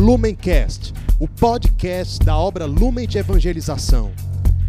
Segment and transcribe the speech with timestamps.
[0.00, 4.12] Lumencast, o podcast da obra Lumen de Evangelização.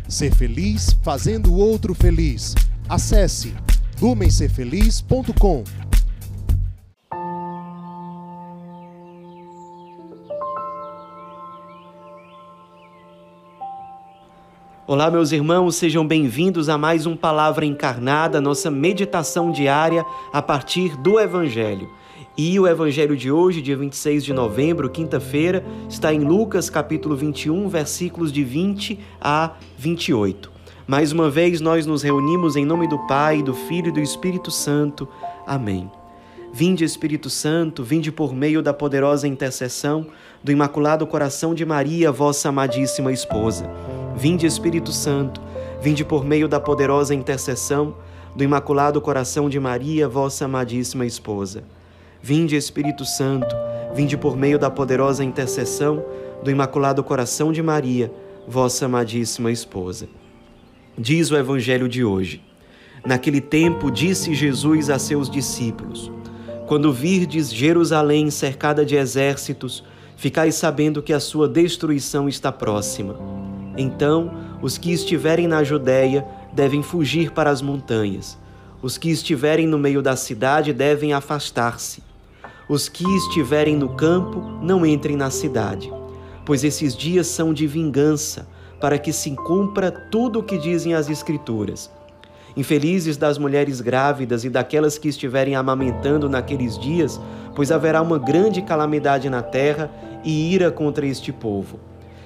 [0.05, 2.53] Ser feliz fazendo o outro feliz.
[2.89, 3.55] Acesse
[4.01, 5.63] lumencerfeliz.com.
[14.85, 20.97] Olá, meus irmãos, sejam bem-vindos a mais um Palavra Encarnada, nossa meditação diária a partir
[20.97, 21.89] do Evangelho.
[22.37, 27.67] E o Evangelho de hoje, dia 26 de novembro, quinta-feira, está em Lucas capítulo 21,
[27.67, 30.49] versículos de 20 a 28.
[30.87, 34.49] Mais uma vez nós nos reunimos em nome do Pai, do Filho e do Espírito
[34.49, 35.09] Santo.
[35.45, 35.91] Amém.
[36.53, 40.07] Vinde, Espírito Santo, vinde por meio da poderosa intercessão
[40.41, 43.69] do Imaculado Coração de Maria, vossa amadíssima esposa.
[44.15, 45.41] Vinde, Espírito Santo,
[45.81, 47.93] vinde por meio da poderosa intercessão
[48.33, 51.63] do Imaculado Coração de Maria, vossa amadíssima esposa.
[52.23, 53.55] Vinde, Espírito Santo,
[53.95, 56.05] vinde por meio da poderosa intercessão
[56.43, 58.11] do Imaculado Coração de Maria,
[58.47, 60.07] vossa amadíssima esposa.
[60.95, 62.43] Diz o Evangelho de hoje.
[63.03, 66.11] Naquele tempo disse Jesus a seus discípulos:
[66.67, 69.83] Quando virdes Jerusalém cercada de exércitos,
[70.15, 73.17] ficai sabendo que a sua destruição está próxima.
[73.75, 78.37] Então, os que estiverem na Judéia devem fugir para as montanhas.
[78.79, 82.10] Os que estiverem no meio da cidade devem afastar-se.
[82.71, 85.91] Os que estiverem no campo não entrem na cidade,
[86.45, 88.47] pois esses dias são de vingança,
[88.79, 91.91] para que se cumpra tudo o que dizem as Escrituras.
[92.55, 97.19] Infelizes das mulheres grávidas e daquelas que estiverem amamentando naqueles dias,
[97.53, 99.91] pois haverá uma grande calamidade na terra
[100.23, 101.77] e ira contra este povo.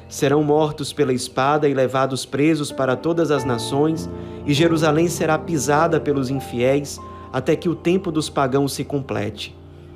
[0.08, 4.08] Serão mortos pela espada e levados presos para todas as nações,
[4.46, 7.00] e Jerusalém será pisada pelos infiéis,
[7.34, 9.65] até que o tempo dos pagãos se complete.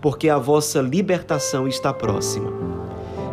[0.00, 2.52] porque a vossa libertação está próxima.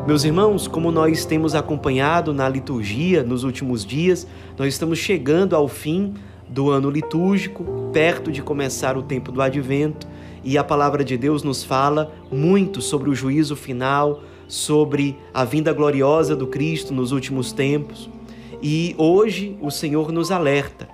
[0.06, 5.68] Meus irmãos, como nós temos acompanhado na liturgia nos últimos dias, nós estamos chegando ao
[5.68, 6.14] fim
[6.50, 10.06] do ano litúrgico, perto de começar o tempo do advento,
[10.44, 15.72] e a palavra de Deus nos fala muito sobre o juízo final, sobre a vinda
[15.72, 18.10] gloriosa do Cristo nos últimos tempos.
[18.62, 20.88] E hoje o Senhor nos alerta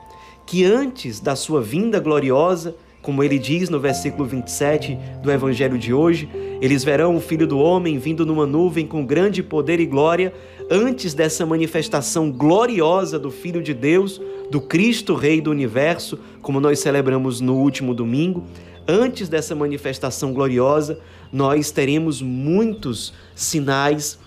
[0.45, 5.93] que antes da sua vinda gloriosa, como ele diz no versículo 27 do evangelho de
[5.93, 6.29] hoje,
[6.61, 10.33] eles verão o Filho do Homem vindo numa nuvem com grande poder e glória.
[10.69, 14.21] Antes dessa manifestação gloriosa do Filho de Deus,
[14.51, 18.43] do Cristo Rei do universo, como nós celebramos no último domingo,
[18.87, 20.99] antes dessa manifestação gloriosa,
[21.31, 24.19] nós teremos muitos sinais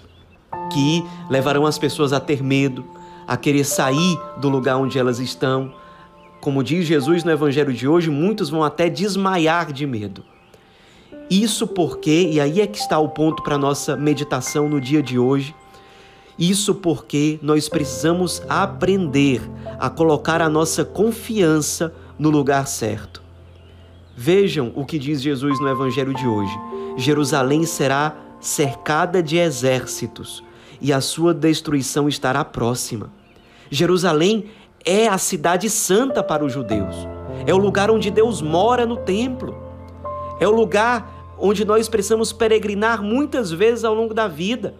[0.72, 2.84] que levarão as pessoas a ter medo,
[3.27, 5.75] a querer sair do lugar onde elas estão.
[6.42, 10.25] Como diz Jesus no Evangelho de hoje, muitos vão até desmaiar de medo.
[11.30, 15.00] Isso porque, e aí é que está o ponto para a nossa meditação no dia
[15.00, 15.54] de hoje,
[16.36, 19.41] isso porque nós precisamos aprender
[19.78, 23.22] a colocar a nossa confiança no lugar certo.
[24.16, 26.58] Vejam o que diz Jesus no Evangelho de hoje:
[26.97, 30.42] Jerusalém será cercada de exércitos
[30.81, 33.12] e a sua destruição estará próxima.
[33.70, 34.50] Jerusalém
[34.84, 36.94] é a cidade santa para os judeus.
[37.47, 39.56] É o lugar onde Deus mora no templo.
[40.38, 44.75] É o lugar onde nós precisamos peregrinar muitas vezes ao longo da vida.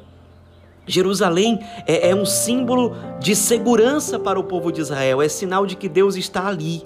[0.86, 5.76] Jerusalém é, é, um símbolo de segurança para o povo de Israel, é sinal de
[5.76, 6.84] que Deus está ali.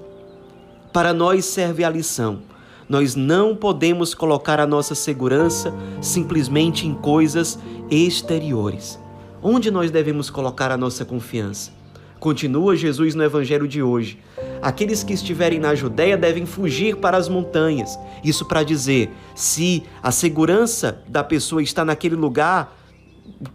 [0.93, 2.39] Para nós serve a lição.
[2.87, 8.99] Nós não podemos colocar a nossa segurança simplesmente em coisas exteriores.
[9.43, 11.76] Onde nós devemos colocar a nossa confiança?
[12.19, 14.19] Continua Jesus no Evangelho de hoje.
[14.61, 17.97] Aqueles que estiverem na Judéia devem fugir para as montanhas.
[18.23, 22.75] Isso para dizer, se a segurança da pessoa está naquele lugar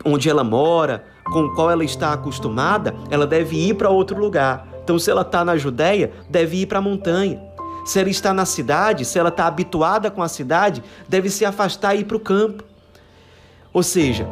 [0.04, 4.68] onde ela mora, com o qual ela está acostumada, ela deve ir para outro lugar.
[4.82, 7.40] Então, se ela está na Judéia, deve ir para a montanha.
[7.84, 11.96] Se ela está na cidade, se ela está habituada com a cidade, deve se afastar
[11.96, 12.62] e ir para o campo.
[13.72, 14.28] Ou seja,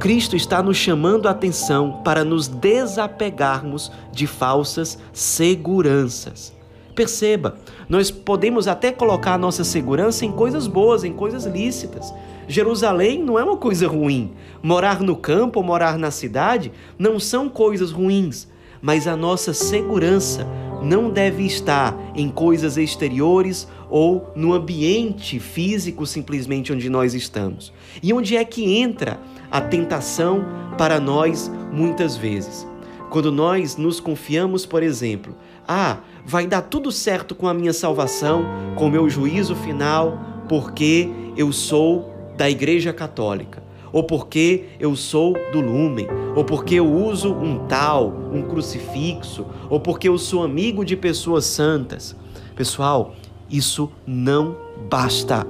[0.00, 6.54] Cristo está nos chamando a atenção para nos desapegarmos de falsas seguranças.
[6.94, 7.56] Perceba,
[7.86, 12.14] nós podemos até colocar a nossa segurança em coisas boas, em coisas lícitas.
[12.48, 14.32] Jerusalém não é uma coisa ruim.
[14.62, 18.48] Morar no campo ou morar na cidade não são coisas ruins,
[18.80, 20.46] mas a nossa segurança
[20.82, 27.72] não deve estar em coisas exteriores ou no ambiente físico simplesmente onde nós estamos.
[28.02, 29.18] E onde é que entra
[29.50, 30.44] a tentação
[30.78, 32.66] para nós muitas vezes?
[33.10, 35.34] Quando nós nos confiamos, por exemplo,
[35.66, 38.44] ah, vai dar tudo certo com a minha salvação,
[38.76, 43.62] com o meu juízo final, porque eu sou da Igreja Católica,
[43.92, 46.06] ou porque eu sou do Lumen,
[46.36, 51.44] ou porque eu uso um tal, um crucifixo, ou porque eu sou amigo de pessoas
[51.44, 52.16] santas.
[52.54, 53.14] Pessoal,
[53.50, 54.56] isso não
[54.88, 55.46] basta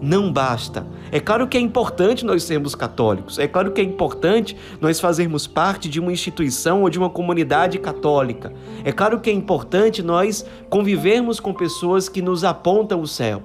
[0.00, 0.86] não basta.
[1.10, 5.46] É claro que é importante nós sermos católicos, é claro que é importante nós fazermos
[5.46, 8.52] parte de uma instituição ou de uma comunidade católica,
[8.84, 13.42] é claro que é importante nós convivermos com pessoas que nos apontam o céu.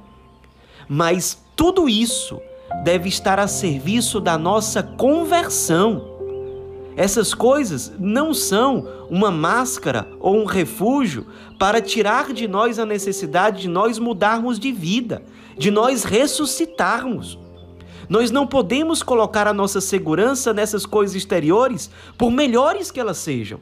[0.88, 2.42] Mas tudo isso
[2.83, 6.09] deve estar a serviço da nossa conversão.
[6.95, 11.25] Essas coisas não são uma máscara ou um refúgio
[11.57, 15.23] para tirar de nós a necessidade de nós mudarmos de vida,
[15.57, 17.39] de nós ressuscitarmos.
[18.09, 23.57] Nós não podemos colocar a nossa segurança nessas coisas exteriores, por melhores que elas sejam.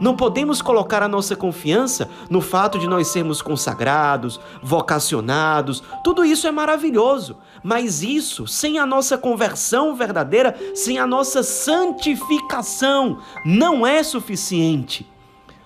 [0.00, 5.80] Não podemos colocar a nossa confiança no fato de nós sermos consagrados, vocacionados.
[6.02, 13.18] Tudo isso é maravilhoso, mas isso, sem a nossa conversão verdadeira, sem a nossa santificação,
[13.44, 15.06] não é suficiente.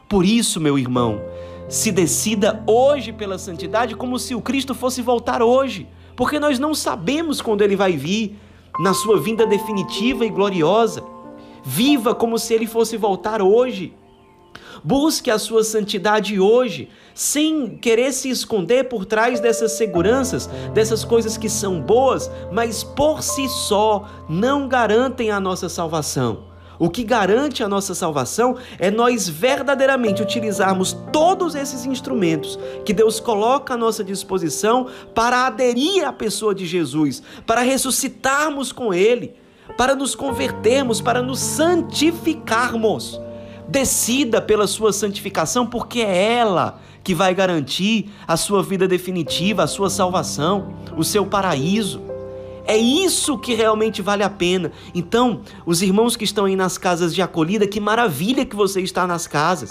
[0.08, 1.20] Por isso, meu irmão,
[1.68, 6.74] se decida hoje pela santidade como se o Cristo fosse voltar hoje, porque nós não
[6.74, 8.38] sabemos quando ele vai vir
[8.78, 11.02] na sua vinda definitiva e gloriosa.
[11.64, 13.94] Viva como se ele fosse voltar hoje.
[14.84, 21.38] Busque a sua santidade hoje, sem querer se esconder por trás dessas seguranças, dessas coisas
[21.38, 26.44] que são boas, mas por si só não garantem a nossa salvação.
[26.78, 33.18] O que garante a nossa salvação é nós verdadeiramente utilizarmos todos esses instrumentos que Deus
[33.18, 39.34] coloca à nossa disposição para aderir à pessoa de Jesus, para ressuscitarmos com Ele,
[39.78, 43.18] para nos convertermos, para nos santificarmos.
[43.68, 49.66] Decida pela sua santificação, porque é ela que vai garantir a sua vida definitiva, a
[49.66, 52.00] sua salvação, o seu paraíso.
[52.66, 54.72] É isso que realmente vale a pena.
[54.92, 59.06] Então, os irmãos que estão aí nas casas de acolhida, que maravilha que você está
[59.06, 59.68] nas casas.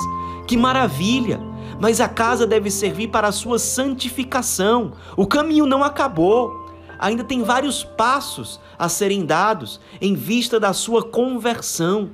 [0.47, 1.39] Que maravilha!
[1.79, 4.93] Mas a casa deve servir para a sua santificação.
[5.17, 6.65] O caminho não acabou.
[6.97, 12.11] Ainda tem vários passos a serem dados em vista da sua conversão.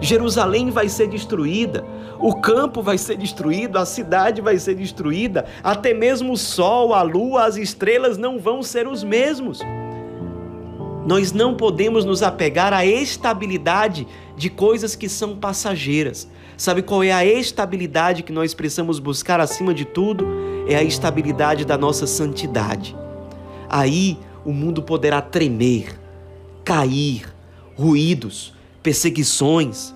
[0.00, 1.84] Jerusalém vai ser destruída,
[2.20, 7.02] o campo vai ser destruído, a cidade vai ser destruída, até mesmo o sol, a
[7.02, 9.60] lua, as estrelas não vão ser os mesmos.
[11.06, 14.06] Nós não podemos nos apegar à estabilidade
[14.36, 16.28] de coisas que são passageiras.
[16.56, 20.26] Sabe qual é a estabilidade que nós precisamos buscar acima de tudo?
[20.68, 22.94] É a estabilidade da nossa santidade.
[23.70, 25.98] Aí o mundo poderá tremer,
[26.62, 27.22] cair,
[27.76, 28.52] ruídos,
[28.88, 29.94] perseguições,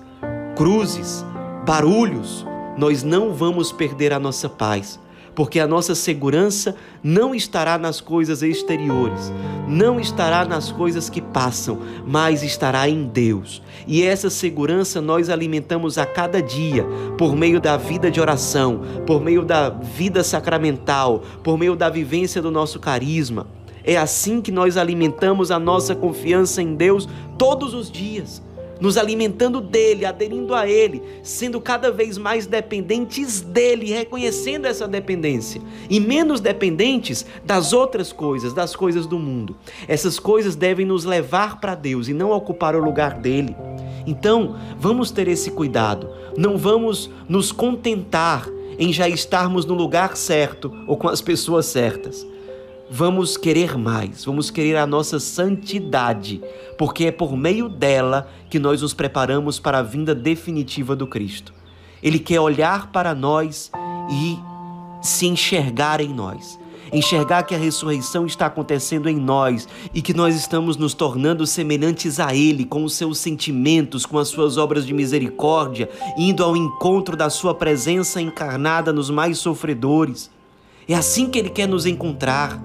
[0.55, 1.25] cruzes,
[1.65, 2.45] barulhos,
[2.77, 4.99] nós não vamos perder a nossa paz,
[5.33, 9.33] porque a nossa segurança não estará nas coisas exteriores,
[9.67, 13.63] não estará nas coisas que passam, mas estará em Deus.
[13.87, 16.85] E essa segurança nós alimentamos a cada dia
[17.17, 22.43] por meio da vida de oração, por meio da vida sacramental, por meio da vivência
[22.43, 23.47] do nosso carisma.
[23.83, 27.09] É assim que nós alimentamos a nossa confiança em Deus
[27.39, 28.39] todos os dias
[28.79, 35.61] nos alimentando dele, aderindo a ele, sendo cada vez mais dependentes dele, reconhecendo essa dependência
[35.89, 39.55] e menos dependentes das outras coisas, das coisas do mundo.
[39.87, 43.55] Essas coisas devem nos levar para Deus e não ocupar o lugar dele.
[44.05, 46.09] Então, vamos ter esse cuidado.
[46.37, 52.32] Não vamos nos contentar em já estarmos no lugar certo ou com as pessoas certas
[52.95, 56.39] vamos querer mais, vamos querer a nossa santidade,
[56.77, 61.51] porque é por meio dela que nós nos preparamos para a vinda definitiva do Cristo.
[62.03, 63.71] Ele quer olhar para nós
[64.11, 64.37] e
[65.01, 66.59] se enxergar em nós.
[66.91, 72.19] Enxergar que a ressurreição está acontecendo em nós e que nós estamos nos tornando semelhantes
[72.19, 77.17] a Ele, com os seus sentimentos, com as suas obras de misericórdia, indo ao encontro
[77.17, 80.29] da Sua presença encarnada nos mais sofredores.
[80.87, 82.61] É assim que Ele quer nos encontrar.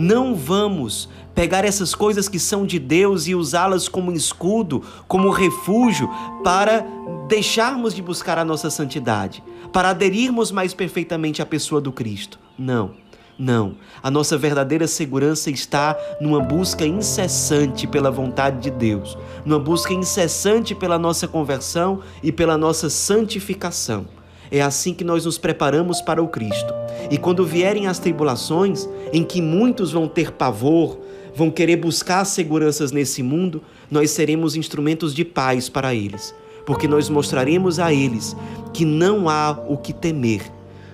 [0.00, 6.08] Não vamos pegar essas coisas que são de Deus e usá-las como escudo, como refúgio,
[6.42, 6.86] para
[7.28, 12.38] deixarmos de buscar a nossa santidade, para aderirmos mais perfeitamente à pessoa do Cristo.
[12.58, 12.92] Não.
[13.38, 19.92] Não, a nossa verdadeira segurança está numa busca incessante pela vontade de Deus, numa busca
[19.92, 24.06] incessante pela nossa conversão e pela nossa santificação.
[24.50, 26.74] É assim que nós nos preparamos para o Cristo.
[27.10, 30.98] E quando vierem as tribulações, em que muitos vão ter pavor,
[31.34, 36.34] vão querer buscar seguranças nesse mundo, nós seremos instrumentos de paz para eles,
[36.66, 38.36] porque nós mostraremos a eles
[38.72, 40.42] que não há o que temer.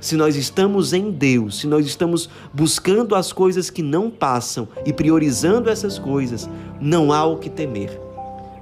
[0.01, 4.93] Se nós estamos em Deus, se nós estamos buscando as coisas que não passam e
[4.93, 6.49] priorizando essas coisas,
[6.81, 7.99] não há o que temer.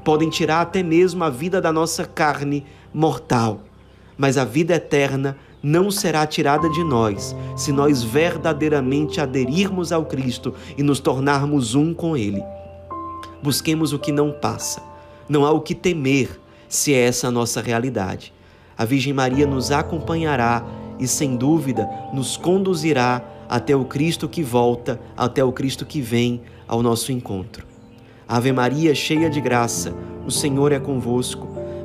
[0.05, 3.61] Podem tirar até mesmo a vida da nossa carne mortal,
[4.17, 10.55] mas a vida eterna não será tirada de nós se nós verdadeiramente aderirmos ao Cristo
[10.77, 12.43] e nos tornarmos um com Ele.
[13.43, 14.83] Busquemos o que não passa.
[15.29, 18.33] Não há o que temer se é essa a nossa realidade.
[18.77, 20.65] A Virgem Maria nos acompanhará
[20.99, 26.43] e, sem dúvida, nos conduzirá até o Cristo que volta, até o Cristo que vem
[26.67, 27.67] ao nosso encontro.
[28.27, 29.95] Ave Maria, cheia de graça,
[30.27, 31.54] o Senhor é convosco.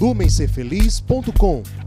[0.00, 1.85] lumencerfeliz.com.